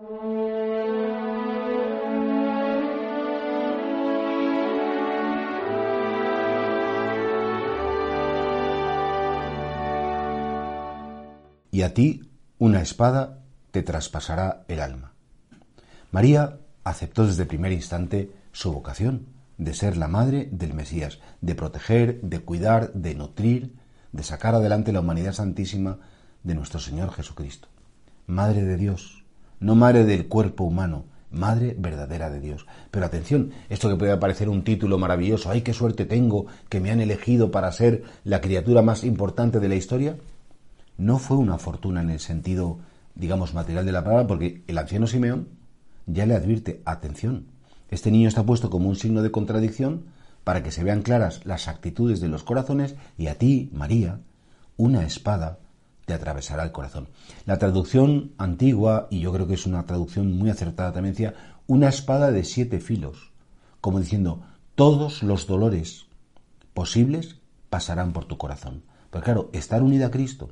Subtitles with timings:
[0.00, 0.04] y
[11.82, 12.22] a ti
[12.58, 13.40] una espada
[13.72, 15.12] te traspasará el alma.
[16.10, 19.26] María aceptó desde el primer instante su vocación
[19.58, 23.76] de ser la madre del Mesías, de proteger, de cuidar, de nutrir,
[24.12, 25.98] de sacar adelante la humanidad santísima
[26.42, 27.68] de nuestro Señor Jesucristo.
[28.26, 29.19] Madre de Dios,
[29.60, 32.66] no madre del cuerpo humano, madre verdadera de Dios.
[32.90, 36.90] Pero atención, esto que puede parecer un título maravilloso, ay, qué suerte tengo que me
[36.90, 40.16] han elegido para ser la criatura más importante de la historia,
[40.96, 42.78] no fue una fortuna en el sentido,
[43.14, 45.48] digamos, material de la palabra, porque el anciano Simeón
[46.06, 47.46] ya le advierte, atención,
[47.90, 50.04] este niño está puesto como un signo de contradicción
[50.44, 54.20] para que se vean claras las actitudes de los corazones y a ti, María,
[54.76, 55.58] una espada
[56.14, 57.08] atravesará el corazón.
[57.46, 61.34] La traducción antigua, y yo creo que es una traducción muy acertada también, decía
[61.66, 63.32] una espada de siete filos,
[63.80, 64.42] como diciendo,
[64.74, 66.06] todos los dolores
[66.74, 67.36] posibles
[67.68, 68.82] pasarán por tu corazón.
[69.10, 70.50] Porque claro, estar unida a Cristo,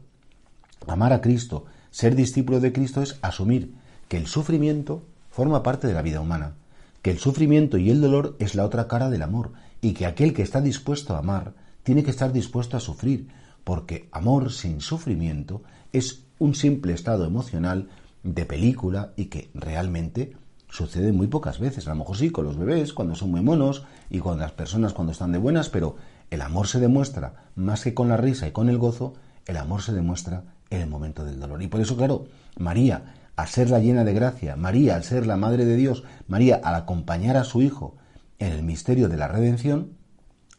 [0.86, 3.74] Amar a Cristo, ser discípulo de Cristo es asumir
[4.08, 6.54] que el sufrimiento forma parte de la vida humana,
[7.02, 10.32] que el sufrimiento y el dolor es la otra cara del amor, y que aquel
[10.32, 13.28] que está dispuesto a amar tiene que estar dispuesto a sufrir,
[13.68, 15.60] porque amor sin sufrimiento
[15.92, 17.90] es un simple estado emocional
[18.22, 20.34] de película y que realmente
[20.70, 21.86] sucede muy pocas veces.
[21.86, 24.94] A lo mejor sí con los bebés, cuando son muy monos, y con las personas
[24.94, 25.96] cuando están de buenas, pero
[26.30, 29.12] el amor se demuestra más que con la risa y con el gozo,
[29.44, 31.62] el amor se demuestra en el momento del dolor.
[31.62, 32.24] Y por eso, claro,
[32.56, 36.58] María, al ser la llena de gracia, María, al ser la Madre de Dios, María,
[36.64, 37.98] al acompañar a su Hijo
[38.38, 39.90] en el misterio de la redención,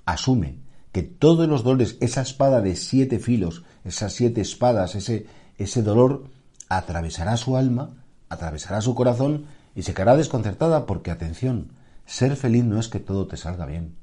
[0.05, 0.68] asume
[0.99, 6.25] que todos los dolores, esa espada de siete filos, esas siete espadas, ese, ese dolor,
[6.67, 7.91] atravesará su alma,
[8.27, 11.71] atravesará su corazón y se quedará desconcertada porque, atención,
[12.05, 13.95] ser feliz no es que todo te salga bien.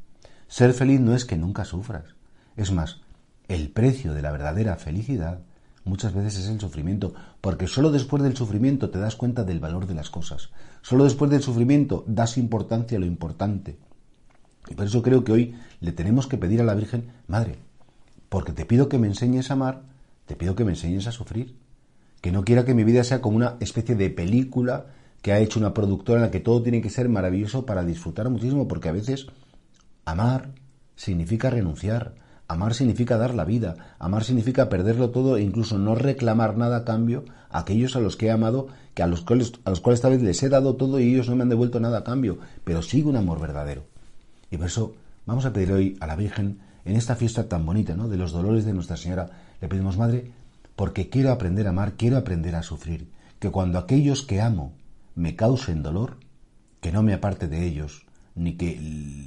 [0.49, 2.15] Ser feliz no es que nunca sufras.
[2.57, 3.03] Es más,
[3.47, 5.41] el precio de la verdadera felicidad
[5.85, 9.87] muchas veces es el sufrimiento, porque solo después del sufrimiento te das cuenta del valor
[9.87, 10.49] de las cosas.
[10.81, 13.77] Solo después del sufrimiento das importancia a lo importante.
[14.69, 17.57] Y por eso creo que hoy le tenemos que pedir a la Virgen, Madre,
[18.29, 19.83] porque te pido que me enseñes a amar,
[20.27, 21.57] te pido que me enseñes a sufrir.
[22.21, 24.87] Que no quiera que mi vida sea como una especie de película
[25.23, 28.29] que ha hecho una productora en la que todo tiene que ser maravilloso para disfrutar
[28.31, 29.27] muchísimo, porque a veces
[30.05, 30.51] amar
[30.97, 32.15] significa renunciar,
[32.49, 36.85] Amar significa dar la vida, amar significa perderlo todo e incluso no reclamar nada a
[36.85, 39.99] cambio a aquellos a los que he amado, que a los cuales, a los cuales
[39.99, 42.39] esta vez les he dado todo y ellos no me han devuelto nada a cambio,
[42.63, 43.83] pero sigue un amor verdadero.
[44.57, 44.95] Y por eso
[45.27, 48.09] vamos a pedir hoy a la Virgen, en esta fiesta tan bonita, ¿no?
[48.09, 49.29] De los dolores de Nuestra Señora,
[49.61, 50.33] le pedimos, Madre,
[50.77, 54.73] porque quiero aprender a amar, quiero aprender a sufrir, que cuando aquellos que amo
[55.15, 56.17] me causen dolor,
[56.81, 58.81] que no me aparte de ellos, ni que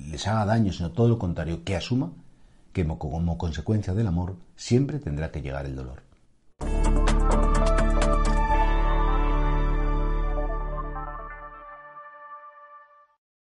[0.10, 2.12] les haga daño, sino todo lo contrario, que asuma
[2.74, 6.09] que como consecuencia del amor siempre tendrá que llegar el dolor.